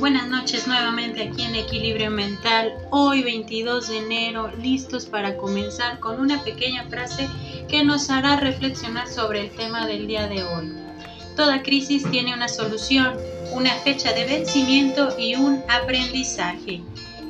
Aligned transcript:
buenas 0.00 0.28
noches 0.28 0.66
nuevamente 0.66 1.22
aquí 1.22 1.42
en 1.42 1.54
Equilibrio 1.54 2.10
Mental. 2.10 2.72
Hoy 2.88 3.22
22 3.22 3.88
de 3.88 3.98
enero, 3.98 4.50
listos 4.56 5.04
para 5.04 5.36
comenzar 5.36 6.00
con 6.00 6.18
una 6.18 6.42
pequeña 6.42 6.84
frase 6.84 7.28
que 7.68 7.84
nos 7.84 8.08
hará 8.08 8.36
reflexionar 8.36 9.08
sobre 9.08 9.42
el 9.42 9.50
tema 9.50 9.86
del 9.86 10.06
día 10.06 10.26
de 10.26 10.42
hoy. 10.42 10.72
Toda 11.36 11.62
crisis 11.62 12.10
tiene 12.10 12.32
una 12.32 12.48
solución, 12.48 13.14
una 13.52 13.74
fecha 13.74 14.14
de 14.14 14.24
vencimiento 14.24 15.14
y 15.18 15.34
un 15.34 15.62
aprendizaje. 15.68 16.80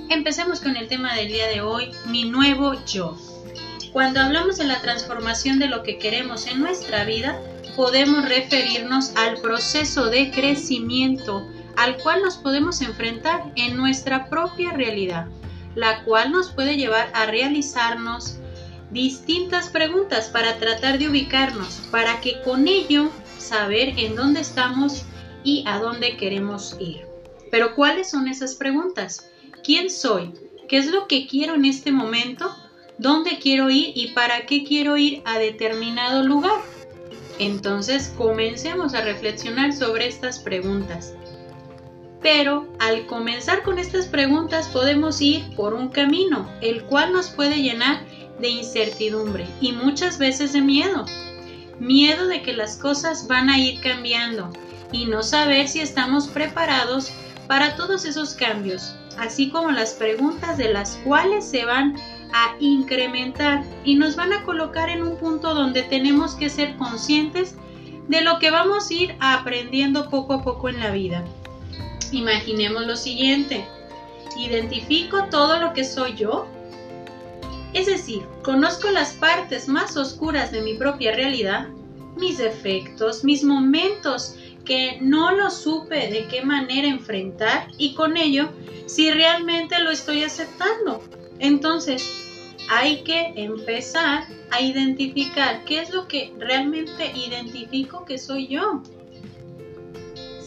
Empecemos 0.09 0.61
con 0.61 0.77
el 0.77 0.87
tema 0.87 1.17
del 1.17 1.27
día 1.27 1.49
de 1.49 1.63
hoy, 1.63 1.91
mi 2.07 2.23
nuevo 2.31 2.75
yo. 2.87 3.19
Cuando 3.93 4.21
hablamos 4.21 4.59
de 4.59 4.65
la 4.65 4.81
transformación 4.81 5.59
de 5.59 5.67
lo 5.67 5.83
que 5.83 5.99
queremos 5.99 6.47
en 6.47 6.61
nuestra 6.61 7.03
vida, 7.03 7.37
podemos 7.75 8.29
referirnos 8.29 9.11
al 9.17 9.41
proceso 9.41 10.07
de 10.07 10.31
crecimiento 10.31 11.49
al 11.77 11.97
cual 11.99 12.23
nos 12.23 12.37
podemos 12.37 12.81
enfrentar 12.81 13.53
en 13.57 13.77
nuestra 13.77 14.29
propia 14.29 14.73
realidad, 14.73 15.27
la 15.75 16.05
cual 16.05 16.33
nos 16.33 16.51
puede 16.51 16.77
llevar 16.77 17.11
a 17.15 17.27
realizarnos 17.27 18.39
distintas 18.91 19.69
preguntas 19.69 20.29
para 20.29 20.59
tratar 20.59 20.99
de 20.99 21.09
ubicarnos, 21.09 21.83
para 21.91 22.21
que 22.21 22.43
con 22.43 22.67
ello 22.69 23.11
saber 23.39 23.95
en 23.99 24.17
dónde 24.17 24.41
estamos 24.41 25.05
y 25.45 25.65
a 25.67 25.79
dónde 25.79 26.17
queremos 26.17 26.77
ir. 26.81 27.07
Pero 27.51 27.75
¿cuáles 27.75 28.11
son 28.11 28.29
esas 28.29 28.55
preguntas? 28.55 29.31
¿Quién 29.65 29.91
soy? 29.91 30.33
¿Qué 30.69 30.79
es 30.79 30.87
lo 30.87 31.07
que 31.07 31.27
quiero 31.27 31.55
en 31.55 31.65
este 31.65 31.93
momento? 31.93 32.55
¿Dónde 32.99 33.39
quiero 33.41 33.71
ir 33.71 33.93
y 33.95 34.09
para 34.09 34.47
qué 34.47 34.65
quiero 34.65 34.97
ir 34.97 35.23
a 35.25 35.39
determinado 35.39 36.23
lugar? 36.23 36.61
Entonces 37.39 38.13
comencemos 38.17 38.95
a 38.95 39.01
reflexionar 39.01 39.73
sobre 39.73 40.07
estas 40.07 40.39
preguntas. 40.39 41.15
Pero 42.23 42.67
al 42.79 43.07
comenzar 43.07 43.63
con 43.63 43.79
estas 43.79 44.07
preguntas 44.07 44.69
podemos 44.69 45.21
ir 45.21 45.55
por 45.57 45.75
un 45.75 45.89
camino, 45.89 46.49
el 46.61 46.85
cual 46.85 47.13
nos 47.13 47.31
puede 47.31 47.63
llenar 47.63 48.05
de 48.41 48.49
incertidumbre 48.49 49.47
y 49.61 49.73
muchas 49.73 50.19
veces 50.19 50.53
de 50.53 50.61
miedo. 50.61 51.07
Miedo 51.79 52.27
de 52.27 52.43
que 52.43 52.53
las 52.53 52.77
cosas 52.77 53.27
van 53.27 53.49
a 53.49 53.59
ir 53.59 53.81
cambiando 53.81 54.51
y 54.93 55.07
no 55.07 55.23
saber 55.23 55.69
si 55.69 55.81
estamos 55.81 56.29
preparados 56.29 57.13
para 57.47 57.75
todos 57.77 58.05
esos 58.05 58.35
cambios, 58.35 58.95
así 59.19 59.51
como 59.51 59.71
las 59.71 59.95
preguntas 59.95 60.59
de 60.59 60.73
las 60.73 60.97
cuales 61.05 61.45
se 61.45 61.65
van 61.65 61.97
a 62.33 62.55
incrementar 62.61 63.65
y 63.85 63.97
nos 63.97 64.17
van 64.17 64.33
a 64.33 64.45
colocar 64.45 64.89
en 64.89 65.03
un 65.03 65.17
punto 65.17 65.55
donde 65.55 65.83
tenemos 65.83 66.35
que 66.35 66.51
ser 66.51 66.77
conscientes 66.77 67.57
de 68.09 68.21
lo 68.21 68.39
que 68.39 68.51
vamos 68.51 68.91
a 68.91 68.95
ir 68.95 69.17
aprendiendo 69.21 70.11
poco 70.11 70.35
a 70.35 70.43
poco 70.43 70.69
en 70.69 70.81
la 70.81 70.91
vida. 70.91 71.25
Imaginemos 72.13 72.87
lo 72.87 72.97
siguiente. 72.97 73.65
¿Identifico 74.37 75.25
todo 75.31 75.61
lo 75.61 75.73
que 75.73 75.85
soy 75.85 76.15
yo? 76.15 76.47
Es 77.73 77.87
decir, 77.87 78.23
conozco 78.43 78.91
las 78.91 79.13
partes 79.15 79.69
más 79.69 79.97
oscuras 79.97 80.51
de 80.51 80.63
mi 80.63 80.75
propia 80.75 81.15
realidad, 81.15 81.69
mis 82.17 82.39
defectos, 82.39 83.23
mis 83.23 83.45
momentos 83.45 84.35
que 84.65 84.99
no 85.01 85.33
lo 85.33 85.51
supe 85.51 86.09
de 86.09 86.27
qué 86.29 86.43
manera 86.43 86.89
enfrentar 86.89 87.69
y 87.79 87.95
con 87.95 88.17
ello 88.17 88.51
si 88.87 89.11
realmente 89.11 89.79
lo 89.81 89.91
estoy 89.91 90.25
aceptando. 90.25 91.03
Entonces, 91.39 92.05
hay 92.69 93.03
que 93.03 93.33
empezar 93.37 94.27
a 94.51 94.61
identificar 94.61 95.65
qué 95.65 95.81
es 95.81 95.91
lo 95.91 96.07
que 96.09 96.33
realmente 96.39 97.13
identifico 97.15 98.05
que 98.05 98.19
soy 98.19 98.49
yo. 98.49 98.83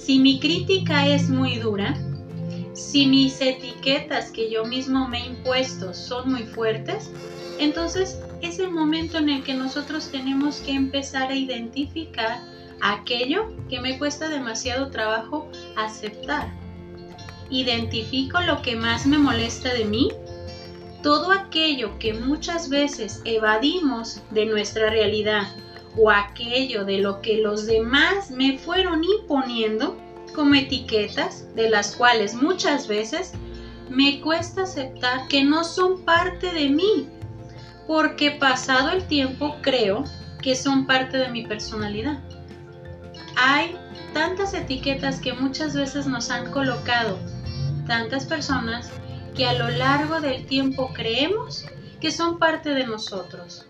Si 0.05 0.19
mi 0.19 0.37
crítica 0.37 1.07
es 1.07 1.29
muy 1.29 1.59
dura, 1.59 1.95
si 2.73 3.05
mis 3.05 3.39
etiquetas 3.39 4.31
que 4.31 4.51
yo 4.51 4.65
mismo 4.65 5.07
me 5.07 5.23
he 5.23 5.27
impuesto 5.27 5.93
son 5.93 6.29
muy 6.29 6.43
fuertes, 6.43 7.09
entonces 7.57 8.19
es 8.41 8.59
el 8.59 8.71
momento 8.71 9.17
en 9.17 9.29
el 9.29 9.43
que 9.45 9.53
nosotros 9.53 10.09
tenemos 10.11 10.57
que 10.57 10.73
empezar 10.73 11.31
a 11.31 11.35
identificar 11.35 12.41
aquello 12.81 13.53
que 13.69 13.79
me 13.79 13.97
cuesta 13.97 14.27
demasiado 14.27 14.89
trabajo 14.89 15.49
aceptar. 15.77 16.53
Identifico 17.49 18.41
lo 18.41 18.61
que 18.61 18.75
más 18.75 19.05
me 19.05 19.17
molesta 19.17 19.73
de 19.73 19.85
mí, 19.85 20.09
todo 21.01 21.31
aquello 21.31 21.97
que 21.97 22.13
muchas 22.13 22.67
veces 22.67 23.21
evadimos 23.23 24.21
de 24.31 24.47
nuestra 24.47 24.89
realidad 24.89 25.47
o 25.97 26.09
aquello 26.09 26.85
de 26.85 26.97
lo 26.99 27.21
que 27.21 27.37
los 27.37 27.65
demás 27.65 28.31
me 28.31 28.57
fueron 28.57 29.03
imponiendo 29.03 29.97
como 30.33 30.55
etiquetas 30.55 31.53
de 31.55 31.69
las 31.69 31.95
cuales 31.95 32.33
muchas 32.33 32.87
veces 32.87 33.33
me 33.89 34.21
cuesta 34.21 34.63
aceptar 34.63 35.27
que 35.27 35.43
no 35.43 35.63
son 35.63 36.03
parte 36.03 36.51
de 36.51 36.69
mí, 36.69 37.09
porque 37.87 38.31
pasado 38.31 38.89
el 38.89 39.05
tiempo 39.05 39.57
creo 39.61 40.03
que 40.41 40.55
son 40.55 40.87
parte 40.87 41.17
de 41.17 41.29
mi 41.29 41.45
personalidad. 41.45 42.23
Hay 43.35 43.75
tantas 44.13 44.53
etiquetas 44.53 45.19
que 45.19 45.33
muchas 45.33 45.75
veces 45.75 46.07
nos 46.07 46.29
han 46.29 46.51
colocado 46.51 47.19
tantas 47.85 48.25
personas 48.25 48.91
que 49.35 49.45
a 49.45 49.53
lo 49.53 49.69
largo 49.69 50.21
del 50.21 50.45
tiempo 50.45 50.91
creemos 50.93 51.65
que 51.99 52.11
son 52.11 52.39
parte 52.39 52.69
de 52.69 52.85
nosotros 52.85 53.65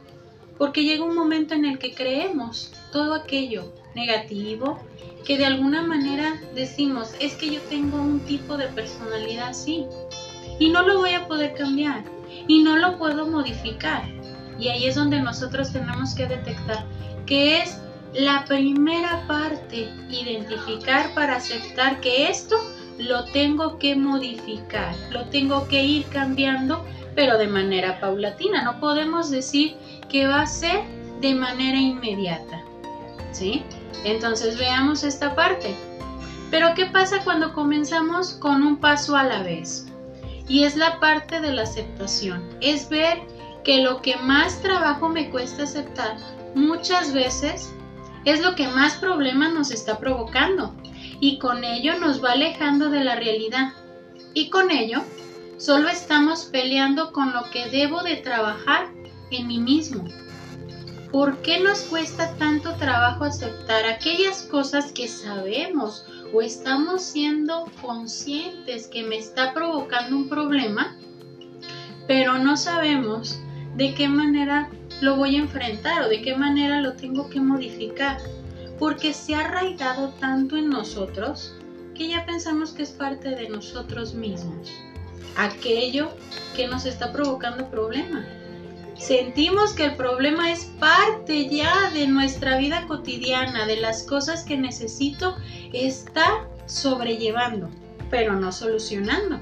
porque 0.57 0.83
llega 0.83 1.03
un 1.03 1.15
momento 1.15 1.53
en 1.53 1.65
el 1.65 1.79
que 1.79 1.93
creemos 1.93 2.71
todo 2.91 3.13
aquello 3.13 3.73
negativo, 3.95 4.79
que 5.25 5.37
de 5.37 5.45
alguna 5.45 5.81
manera 5.81 6.41
decimos, 6.53 7.13
es 7.19 7.35
que 7.35 7.49
yo 7.49 7.61
tengo 7.69 7.97
un 7.97 8.19
tipo 8.21 8.57
de 8.57 8.67
personalidad 8.67 9.49
así 9.49 9.85
y 10.59 10.69
no 10.69 10.83
lo 10.83 10.99
voy 10.99 11.13
a 11.13 11.27
poder 11.27 11.53
cambiar 11.53 12.03
y 12.47 12.63
no 12.63 12.77
lo 12.77 12.97
puedo 12.97 13.27
modificar. 13.27 14.03
Y 14.59 14.67
ahí 14.69 14.85
es 14.85 14.95
donde 14.95 15.19
nosotros 15.19 15.71
tenemos 15.71 16.13
que 16.13 16.27
detectar 16.27 16.85
que 17.25 17.61
es 17.61 17.77
la 18.13 18.45
primera 18.45 19.25
parte, 19.27 19.89
identificar 20.09 21.13
para 21.15 21.37
aceptar 21.37 21.99
que 21.99 22.29
esto 22.29 22.55
lo 22.99 23.25
tengo 23.25 23.79
que 23.79 23.95
modificar, 23.95 24.95
lo 25.11 25.25
tengo 25.25 25.67
que 25.67 25.83
ir 25.83 26.05
cambiando, 26.07 26.85
pero 27.15 27.37
de 27.37 27.47
manera 27.47 27.99
paulatina. 27.99 28.63
No 28.63 28.79
podemos 28.79 29.31
decir 29.31 29.75
que 30.13 30.27
va 30.27 30.41
a 30.41 30.47
ser 30.47 30.83
de 31.21 31.33
manera 31.33 31.77
inmediata. 31.77 32.63
¿Sí? 33.31 33.63
Entonces 34.05 34.59
veamos 34.59 35.03
esta 35.03 35.35
parte. 35.35 35.75
Pero 36.51 36.75
¿qué 36.75 36.85
pasa 36.85 37.23
cuando 37.23 37.51
comenzamos 37.51 38.33
con 38.33 38.61
un 38.61 38.77
paso 38.77 39.15
a 39.15 39.23
la 39.23 39.41
vez? 39.41 39.87
Y 40.47 40.65
es 40.65 40.75
la 40.75 40.99
parte 40.99 41.41
de 41.41 41.51
la 41.51 41.63
aceptación. 41.63 42.47
Es 42.61 42.89
ver 42.89 43.21
que 43.63 43.81
lo 43.81 44.03
que 44.03 44.15
más 44.17 44.61
trabajo 44.61 45.09
me 45.09 45.31
cuesta 45.31 45.63
aceptar 45.63 46.17
muchas 46.53 47.11
veces 47.11 47.73
es 48.23 48.39
lo 48.39 48.53
que 48.53 48.67
más 48.67 48.97
problemas 48.97 49.51
nos 49.51 49.71
está 49.71 49.97
provocando. 49.97 50.75
Y 51.19 51.39
con 51.39 51.63
ello 51.63 51.99
nos 51.99 52.23
va 52.23 52.33
alejando 52.33 52.91
de 52.91 53.03
la 53.03 53.15
realidad. 53.15 53.73
Y 54.35 54.51
con 54.51 54.69
ello 54.69 55.01
solo 55.57 55.89
estamos 55.89 56.45
peleando 56.45 57.11
con 57.11 57.33
lo 57.33 57.49
que 57.49 57.67
debo 57.69 58.03
de 58.03 58.17
trabajar 58.17 58.89
mí 59.41 59.57
mismo. 59.57 60.05
¿Por 61.13 61.37
qué 61.43 61.59
nos 61.59 61.81
cuesta 61.81 62.35
tanto 62.37 62.73
trabajo 62.77 63.23
aceptar 63.23 63.85
aquellas 63.85 64.41
cosas 64.43 64.91
que 64.91 65.07
sabemos 65.07 66.07
o 66.33 66.41
estamos 66.41 67.03
siendo 67.03 67.65
conscientes 67.83 68.87
que 68.87 69.03
me 69.03 69.17
está 69.17 69.53
provocando 69.53 70.15
un 70.15 70.27
problema, 70.27 70.97
pero 72.07 72.39
no 72.39 72.57
sabemos 72.57 73.39
de 73.75 73.93
qué 73.93 74.07
manera 74.07 74.71
lo 75.01 75.15
voy 75.15 75.35
a 75.35 75.41
enfrentar 75.41 76.01
o 76.01 76.09
de 76.09 76.23
qué 76.23 76.35
manera 76.35 76.81
lo 76.81 76.93
tengo 76.93 77.29
que 77.29 77.39
modificar? 77.39 78.17
Porque 78.79 79.13
se 79.13 79.35
ha 79.35 79.41
arraigado 79.41 80.09
tanto 80.19 80.57
en 80.57 80.69
nosotros 80.69 81.53
que 81.93 82.07
ya 82.07 82.25
pensamos 82.25 82.71
que 82.71 82.81
es 82.81 82.89
parte 82.89 83.29
de 83.29 83.49
nosotros 83.49 84.15
mismos. 84.15 84.67
Aquello 85.37 86.09
que 86.55 86.67
nos 86.67 86.87
está 86.87 87.11
provocando 87.11 87.69
problemas 87.69 88.25
sentimos 89.03 89.73
que 89.73 89.85
el 89.85 89.95
problema 89.95 90.51
es 90.51 90.65
parte 90.79 91.49
ya 91.49 91.89
de 91.91 92.07
nuestra 92.07 92.57
vida 92.57 92.85
cotidiana, 92.87 93.65
de 93.65 93.77
las 93.77 94.03
cosas 94.03 94.43
que 94.43 94.55
necesito 94.55 95.35
estar 95.73 96.47
sobrellevando, 96.67 97.69
pero 98.09 98.33
no 98.33 98.51
solucionando. 98.51 99.39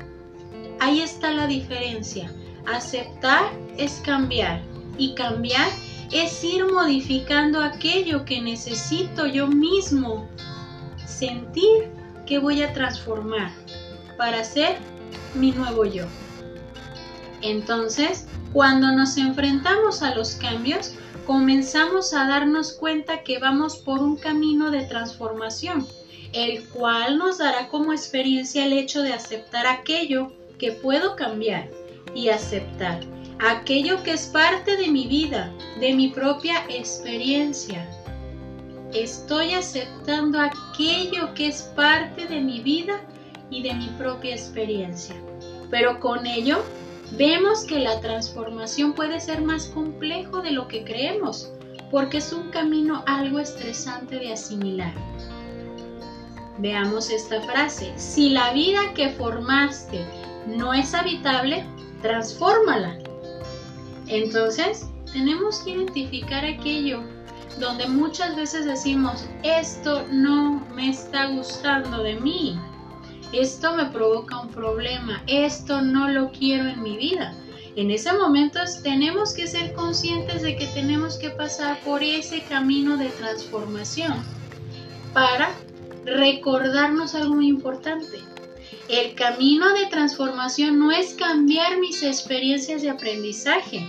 Ahí 0.79 1.01
está 1.01 1.31
la 1.31 1.45
diferencia. 1.45 2.33
Aceptar 2.65 3.51
es 3.77 4.01
cambiar 4.03 4.61
y 4.97 5.13
cambiar 5.13 5.69
es 6.11 6.43
ir 6.43 6.65
modificando 6.65 7.61
aquello 7.61 8.25
que 8.25 8.41
necesito 8.41 9.27
yo 9.27 9.47
mismo 9.47 10.27
sentir 11.05 11.91
que 12.25 12.39
voy 12.39 12.63
a 12.63 12.73
transformar 12.73 13.51
para 14.17 14.43
ser 14.43 14.77
mi 15.35 15.51
nuevo 15.51 15.85
yo. 15.85 16.05
Entonces, 17.41 18.27
cuando 18.53 18.91
nos 18.91 19.17
enfrentamos 19.17 20.01
a 20.03 20.13
los 20.15 20.35
cambios, 20.35 20.93
comenzamos 21.25 22.13
a 22.13 22.27
darnos 22.27 22.73
cuenta 22.73 23.23
que 23.23 23.39
vamos 23.39 23.77
por 23.77 23.99
un 23.99 24.17
camino 24.17 24.71
de 24.71 24.85
transformación, 24.85 25.88
el 26.33 26.67
cual 26.69 27.17
nos 27.17 27.38
dará 27.38 27.67
como 27.69 27.93
experiencia 27.93 28.65
el 28.65 28.73
hecho 28.73 29.01
de 29.01 29.13
aceptar 29.13 29.67
aquello 29.67 30.31
que 30.57 30.71
puedo 30.71 31.15
cambiar 31.15 31.69
y 32.13 32.29
aceptar 32.29 32.99
aquello 33.39 34.03
que 34.03 34.13
es 34.13 34.27
parte 34.27 34.77
de 34.77 34.87
mi 34.87 35.07
vida, 35.07 35.51
de 35.79 35.94
mi 35.94 36.09
propia 36.09 36.63
experiencia. 36.69 37.87
Estoy 38.94 39.53
aceptando 39.53 40.39
aquello 40.39 41.33
que 41.33 41.47
es 41.47 41.63
parte 41.75 42.27
de 42.27 42.41
mi 42.41 42.59
vida 42.59 43.01
y 43.49 43.63
de 43.63 43.73
mi 43.73 43.87
propia 43.97 44.35
experiencia. 44.35 45.15
Pero 45.69 45.99
con 45.99 46.27
ello 46.27 46.63
vemos 47.17 47.65
que 47.65 47.79
la 47.79 47.99
transformación 47.99 48.93
puede 48.93 49.19
ser 49.19 49.41
más 49.41 49.67
complejo 49.67 50.41
de 50.41 50.51
lo 50.51 50.67
que 50.67 50.83
creemos, 50.83 51.51
porque 51.89 52.17
es 52.17 52.31
un 52.31 52.49
camino 52.49 53.03
algo 53.05 53.39
estresante 53.39 54.17
de 54.17 54.33
asimilar. 54.33 54.93
Veamos 56.57 57.09
esta 57.09 57.41
frase. 57.41 57.91
Si 57.97 58.29
la 58.29 58.53
vida 58.53 58.93
que 58.93 59.09
formaste 59.09 60.05
no 60.47 60.73
es 60.73 60.93
habitable, 60.93 61.65
transfórmala. 62.01 62.97
Entonces, 64.07 64.87
tenemos 65.11 65.59
que 65.59 65.71
identificar 65.71 66.45
aquello 66.45 67.03
donde 67.59 67.87
muchas 67.87 68.35
veces 68.35 68.65
decimos, 68.65 69.25
esto 69.43 70.05
no 70.09 70.65
me 70.75 70.89
está 70.89 71.27
gustando 71.27 72.03
de 72.03 72.15
mí, 72.15 72.59
esto 73.33 73.75
me 73.75 73.86
provoca 73.86 74.39
un 74.39 74.50
problema, 74.50 75.24
esto 75.28 75.81
no 75.81 76.10
lo 76.10 76.31
quiero 76.31 76.68
en 76.68 76.83
mi 76.83 76.98
vida. 76.98 77.33
En 77.75 77.89
ese 77.89 78.12
momento 78.12 78.60
tenemos 78.83 79.33
que 79.33 79.48
ser 79.48 79.74
conscientes 79.74 80.42
de 80.42 80.57
que 80.57 80.68
tenemos 80.68 81.18
que 81.18 81.30
pasar 81.30 81.80
por 81.80 82.04
ese 82.04 82.42
camino 82.42 82.98
de 82.98 83.07
transformación 83.07 84.13
para 85.13 85.51
recordarnos 86.04 87.16
algo 87.16 87.36
muy 87.36 87.48
importante. 87.48 88.19
El 88.89 89.16
camino 89.16 89.74
de 89.74 89.86
transformación 89.86 90.80
no 90.80 90.92
es 90.92 91.13
cambiar 91.13 91.80
mis 91.80 92.04
experiencias 92.04 92.81
de 92.81 92.89
aprendizaje, 92.89 93.88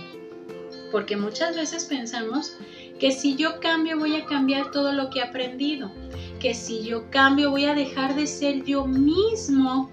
porque 0.91 1.17
muchas 1.17 1.57
veces 1.57 1.83
pensamos 1.83 2.55
que 2.99 3.11
si 3.11 3.35
yo 3.35 3.59
cambio 3.59 3.99
voy 3.99 4.15
a 4.15 4.25
cambiar 4.25 4.71
todo 4.71 4.93
lo 4.93 5.09
que 5.09 5.19
he 5.19 5.23
aprendido, 5.23 5.91
que 6.43 6.53
si 6.53 6.83
yo 6.83 7.09
cambio 7.09 7.51
voy 7.51 7.63
a 7.65 7.73
dejar 7.73 8.15
de 8.15 8.27
ser 8.27 8.65
yo 8.65 8.85
mismo 8.85 9.89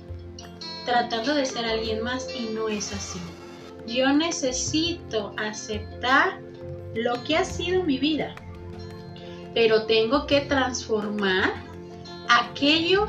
tratando 0.85 1.33
de 1.33 1.47
ser 1.47 1.65
alguien 1.65 2.03
más 2.03 2.27
y 2.37 2.53
no 2.53 2.69
es 2.69 2.93
así. 2.93 3.21
Yo 3.87 4.13
necesito 4.13 5.33
aceptar 5.37 6.41
lo 6.97 7.23
que 7.23 7.37
ha 7.37 7.45
sido 7.45 7.85
mi 7.85 7.99
vida, 7.99 8.35
pero 9.55 9.87
tengo 9.87 10.27
que 10.27 10.41
transformar 10.41 11.53
aquello 12.29 13.07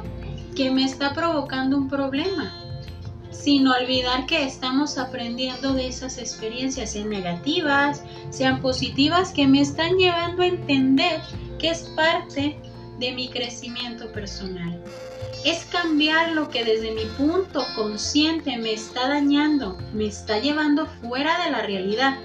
que 0.55 0.69
me 0.69 0.83
está 0.83 1.15
provocando 1.15 1.77
un 1.77 1.89
problema, 1.89 2.53
sin 3.31 3.67
olvidar 3.67 4.27
que 4.27 4.43
estamos 4.43 4.99
aprendiendo 4.99 5.73
de 5.73 5.87
esas 5.87 6.19
experiencias, 6.19 6.91
sean 6.91 7.09
negativas, 7.09 8.03
sean 8.29 8.61
positivas, 8.61 9.33
que 9.33 9.47
me 9.47 9.61
están 9.61 9.97
llevando 9.97 10.43
a 10.43 10.47
entender 10.47 11.19
que 11.57 11.71
es 11.71 11.91
parte 11.95 12.55
de 13.01 13.11
mi 13.11 13.29
crecimiento 13.29 14.09
personal. 14.13 14.81
Es 15.43 15.65
cambiar 15.65 16.31
lo 16.33 16.49
que 16.49 16.63
desde 16.63 16.91
mi 16.91 17.05
punto 17.17 17.65
consciente 17.75 18.57
me 18.57 18.73
está 18.73 19.09
dañando, 19.09 19.77
me 19.91 20.05
está 20.05 20.39
llevando 20.39 20.85
fuera 21.01 21.43
de 21.43 21.51
la 21.51 21.63
realidad. 21.63 22.19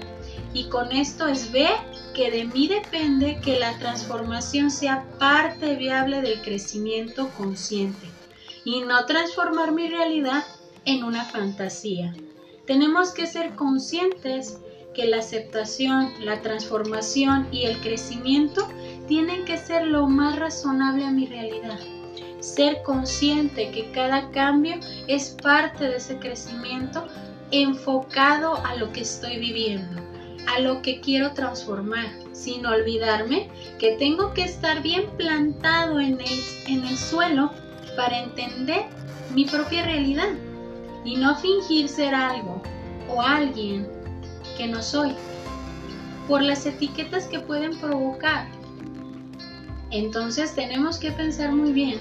Y 0.53 0.69
con 0.69 0.91
esto 0.91 1.27
es 1.27 1.51
ver 1.51 1.73
que 2.13 2.29
de 2.31 2.45
mí 2.45 2.67
depende 2.67 3.41
que 3.43 3.59
la 3.59 3.77
transformación 3.79 4.69
sea 4.69 5.03
parte 5.19 5.75
viable 5.75 6.21
del 6.21 6.41
crecimiento 6.41 7.29
consciente 7.37 8.07
y 8.63 8.81
no 8.81 9.05
transformar 9.05 9.71
mi 9.71 9.89
realidad 9.89 10.43
en 10.85 11.03
una 11.03 11.25
fantasía. 11.25 12.13
Tenemos 12.67 13.11
que 13.11 13.25
ser 13.25 13.55
conscientes 13.55 14.59
que 14.93 15.05
la 15.05 15.17
aceptación, 15.17 16.11
la 16.21 16.41
transformación 16.41 17.47
y 17.51 17.65
el 17.65 17.79
crecimiento 17.81 18.67
tienen 19.07 19.45
que 19.45 19.57
ser 19.57 19.87
lo 19.87 20.07
más 20.07 20.37
razonable 20.37 21.05
a 21.05 21.11
mi 21.11 21.25
realidad. 21.25 21.79
Ser 22.39 22.83
consciente 22.83 23.71
que 23.71 23.91
cada 23.91 24.29
cambio 24.31 24.75
es 25.07 25.35
parte 25.41 25.85
de 25.85 25.97
ese 25.97 26.19
crecimiento 26.19 27.07
enfocado 27.51 28.55
a 28.65 28.75
lo 28.75 28.91
que 28.91 29.01
estoy 29.01 29.39
viviendo 29.39 30.07
a 30.47 30.59
lo 30.59 30.81
que 30.81 31.01
quiero 31.01 31.33
transformar, 31.33 32.07
sin 32.31 32.65
olvidarme 32.65 33.49
que 33.79 33.97
tengo 33.97 34.33
que 34.33 34.43
estar 34.43 34.81
bien 34.81 35.05
plantado 35.17 35.99
en 35.99 36.19
el, 36.21 36.39
en 36.67 36.85
el 36.85 36.97
suelo 36.97 37.51
para 37.95 38.17
entender 38.17 38.85
mi 39.35 39.45
propia 39.45 39.83
realidad 39.83 40.29
y 41.03 41.17
no 41.17 41.35
fingir 41.35 41.89
ser 41.89 42.15
algo 42.15 42.61
o 43.09 43.21
alguien 43.21 43.87
que 44.57 44.67
no 44.67 44.81
soy 44.81 45.13
por 46.27 46.41
las 46.41 46.65
etiquetas 46.65 47.25
que 47.27 47.39
pueden 47.39 47.77
provocar. 47.77 48.47
Entonces 49.91 50.53
tenemos 50.53 50.97
que 50.97 51.11
pensar 51.11 51.53
muy 51.53 51.71
bien 51.71 51.99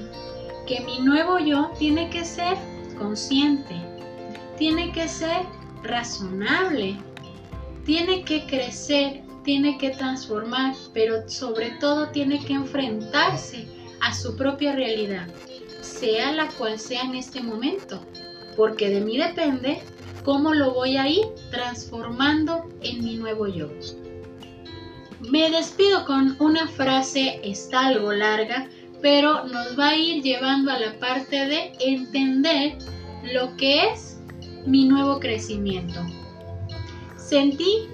que 0.66 0.80
mi 0.80 0.98
nuevo 1.00 1.38
yo 1.38 1.70
tiene 1.78 2.10
que 2.10 2.24
ser 2.24 2.56
consciente, 2.98 3.76
tiene 4.58 4.92
que 4.92 5.06
ser 5.08 5.42
razonable, 5.82 6.96
tiene 7.84 8.24
que 8.24 8.44
crecer, 8.46 9.22
tiene 9.44 9.78
que 9.78 9.90
transformar, 9.90 10.74
pero 10.92 11.28
sobre 11.28 11.70
todo 11.78 12.08
tiene 12.08 12.44
que 12.44 12.54
enfrentarse 12.54 13.68
a 14.00 14.12
su 14.12 14.36
propia 14.36 14.74
realidad, 14.74 15.28
sea 15.80 16.32
la 16.32 16.48
cual 16.48 16.80
sea 16.80 17.02
en 17.02 17.14
este 17.14 17.40
momento, 17.40 18.00
porque 18.56 18.88
de 18.88 19.00
mí 19.00 19.16
depende 19.16 19.82
cómo 20.24 20.52
lo 20.52 20.74
voy 20.74 20.96
a 20.96 21.08
ir 21.08 21.26
transformando 21.52 22.68
en 22.82 23.04
mi 23.04 23.16
nuevo 23.16 23.46
yo. 23.46 23.68
Me 25.20 25.50
despido 25.50 26.04
con 26.04 26.36
una 26.40 26.68
frase, 26.68 27.40
está 27.42 27.86
algo 27.86 28.12
larga, 28.12 28.68
pero 29.00 29.44
nos 29.44 29.78
va 29.78 29.90
a 29.90 29.96
ir 29.96 30.22
llevando 30.22 30.70
a 30.70 30.78
la 30.78 30.98
parte 30.98 31.46
de 31.46 31.72
entender 31.80 32.76
lo 33.32 33.56
que 33.56 33.88
es 33.88 34.18
mi 34.66 34.84
nuevo 34.84 35.18
crecimiento. 35.18 36.00
Sentí 37.16 37.88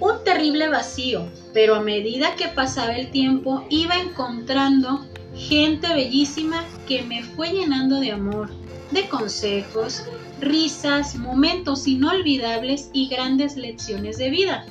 un 0.00 0.24
terrible 0.24 0.68
vacío, 0.68 1.28
pero 1.54 1.76
a 1.76 1.82
medida 1.82 2.34
que 2.34 2.48
pasaba 2.48 2.96
el 2.96 3.10
tiempo 3.10 3.64
iba 3.70 3.96
encontrando 3.96 5.06
gente 5.34 5.92
bellísima 5.94 6.64
que 6.88 7.02
me 7.02 7.22
fue 7.22 7.50
llenando 7.50 8.00
de 8.00 8.12
amor, 8.12 8.50
de 8.90 9.08
consejos, 9.08 10.04
risas, 10.40 11.14
momentos 11.14 11.86
inolvidables 11.86 12.90
y 12.92 13.08
grandes 13.08 13.56
lecciones 13.56 14.18
de 14.18 14.30
vida. 14.30 14.66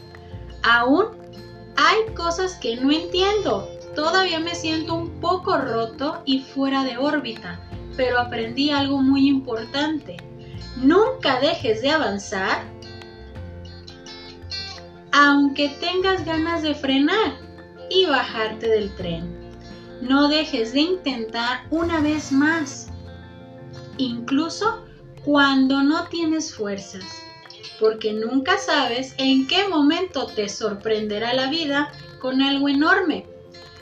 Aún 0.63 1.05
hay 1.81 2.13
cosas 2.13 2.55
que 2.55 2.75
no 2.75 2.91
entiendo. 2.91 3.69
Todavía 3.95 4.39
me 4.39 4.53
siento 4.53 4.95
un 4.95 5.21
poco 5.21 5.57
roto 5.57 6.21
y 6.25 6.41
fuera 6.41 6.83
de 6.83 6.98
órbita, 6.98 7.62
pero 7.95 8.19
aprendí 8.19 8.69
algo 8.69 9.01
muy 9.01 9.29
importante. 9.29 10.17
Nunca 10.75 11.39
dejes 11.39 11.81
de 11.81 11.91
avanzar 11.91 12.63
aunque 15.12 15.69
tengas 15.69 16.24
ganas 16.24 16.62
de 16.62 16.75
frenar 16.75 17.38
y 17.89 18.05
bajarte 18.05 18.69
del 18.69 18.93
tren. 18.95 19.39
No 20.01 20.27
dejes 20.27 20.74
de 20.74 20.81
intentar 20.81 21.65
una 21.71 22.00
vez 22.00 22.31
más, 22.31 22.89
incluso 23.98 24.86
cuando 25.25 25.81
no 25.81 26.07
tienes 26.07 26.53
fuerzas, 26.53 27.03
porque 27.79 28.13
nunca 28.13 28.57
sabes 28.57 29.15
en 29.17 29.47
qué 29.47 29.67
momento 29.67 30.27
te 30.27 30.49
sorprenderá 30.49 31.33
la 31.33 31.49
vida 31.49 31.91
con 32.19 32.41
algo 32.41 32.69
enorme. 32.69 33.25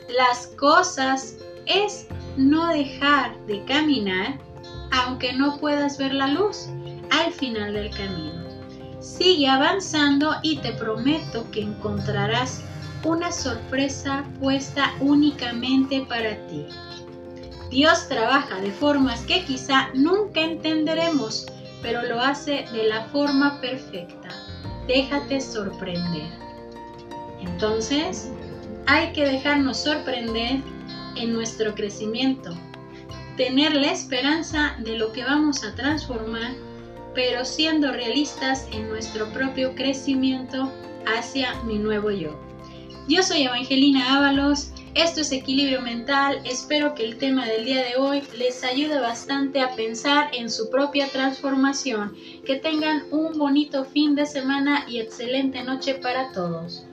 Las 0.08 0.48
cosas 0.48 1.36
es 1.66 2.06
no 2.36 2.68
dejar 2.68 3.36
de 3.46 3.64
caminar 3.64 4.38
aunque 4.90 5.32
no 5.32 5.58
puedas 5.58 5.98
ver 5.98 6.14
la 6.14 6.28
luz 6.28 6.68
al 7.10 7.32
final 7.32 7.74
del 7.74 7.90
camino. 7.90 8.48
Sigue 9.00 9.48
avanzando 9.48 10.34
y 10.42 10.58
te 10.58 10.72
prometo 10.72 11.50
que 11.50 11.62
encontrarás 11.62 12.62
una 13.04 13.30
sorpresa 13.30 14.24
puesta 14.40 14.92
únicamente 15.00 16.04
para 16.08 16.36
ti. 16.46 16.66
Dios 17.70 18.08
trabaja 18.08 18.60
de 18.60 18.70
formas 18.70 19.20
que 19.22 19.44
quizá 19.44 19.90
nunca 19.94 20.40
entenderemos, 20.40 21.46
pero 21.82 22.02
lo 22.02 22.20
hace 22.20 22.64
de 22.72 22.88
la 22.88 23.04
forma 23.06 23.60
perfecta. 23.60 24.28
Déjate 24.86 25.40
sorprender. 25.40 26.28
Entonces, 27.40 28.30
hay 28.86 29.12
que 29.12 29.24
dejarnos 29.24 29.78
sorprender 29.78 30.60
en 31.16 31.32
nuestro 31.32 31.74
crecimiento, 31.74 32.56
tener 33.36 33.74
la 33.74 33.92
esperanza 33.92 34.76
de 34.78 34.96
lo 34.96 35.12
que 35.12 35.24
vamos 35.24 35.64
a 35.64 35.74
transformar 35.74 36.52
pero 37.18 37.44
siendo 37.44 37.90
realistas 37.90 38.68
en 38.70 38.88
nuestro 38.88 39.26
propio 39.32 39.74
crecimiento 39.74 40.72
hacia 41.04 41.52
mi 41.64 41.76
nuevo 41.76 42.12
yo. 42.12 42.38
Yo 43.08 43.24
soy 43.24 43.42
Evangelina 43.42 44.16
Ábalos, 44.18 44.70
Esto 44.98 45.20
es 45.20 45.30
equilibrio 45.30 45.80
mental. 45.80 46.40
Espero 46.44 46.96
que 46.96 47.04
el 47.04 47.18
tema 47.18 47.46
del 47.46 47.64
día 47.64 47.84
de 47.84 47.94
hoy 47.98 48.20
les 48.36 48.64
ayude 48.64 48.98
bastante 48.98 49.60
a 49.60 49.76
pensar 49.76 50.28
en 50.32 50.50
su 50.50 50.70
propia 50.70 51.06
transformación. 51.06 52.16
Que 52.44 52.56
tengan 52.56 53.04
un 53.12 53.38
bonito 53.38 53.84
fin 53.84 54.16
de 54.16 54.26
semana 54.26 54.86
y 54.88 54.98
excelente 54.98 55.62
noche 55.62 55.94
para 55.94 56.32
todos. 56.32 56.84